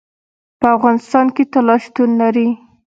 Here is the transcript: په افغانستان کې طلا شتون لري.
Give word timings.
په 0.59 0.67
افغانستان 0.77 1.25
کې 1.35 1.43
طلا 1.53 1.75
شتون 1.83 2.09
لري. 2.21 2.47